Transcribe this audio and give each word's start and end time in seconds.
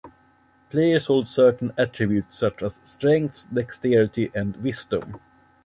Players 0.71 1.05
hold 1.05 1.27
certain 1.27 1.73
attributes 1.77 2.35
such 2.35 2.63
as 2.63 2.81
strength, 2.83 3.45
dexterity, 3.53 4.31
and 4.33 4.57
wisdom. 4.57 5.21